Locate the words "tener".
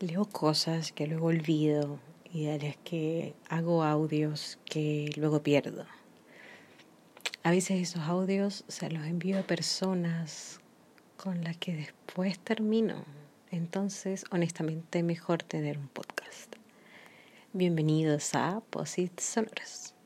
15.42-15.78